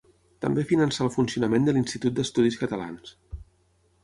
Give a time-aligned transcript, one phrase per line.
[0.45, 3.15] També finançà el funcionament de l'Institut d'Estudis Catalans.